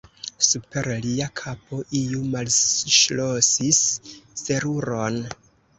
[0.45, 3.87] Super lia kapo iu malŝlosis
[4.45, 5.27] seruron.